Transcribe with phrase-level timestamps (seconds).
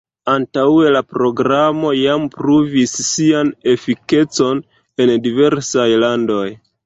[0.31, 4.65] Antaŭe la Programo jam pruvis sian efikecon
[5.05, 6.47] en diversaj landoj.